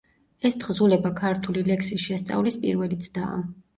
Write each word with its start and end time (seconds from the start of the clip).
ეს 0.47 0.55
თხზულება 0.61 1.11
ქართული 1.21 1.63
ლექსის 1.69 2.07
შესწავლის 2.07 2.61
პირველი 2.65 2.99
ცდაა. 3.05 3.41